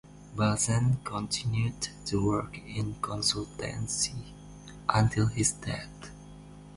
[0.35, 4.31] Balchen continued to work in consultancy
[4.89, 6.09] until his death.